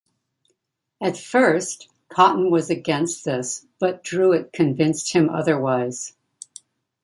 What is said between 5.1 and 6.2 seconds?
him otherwise.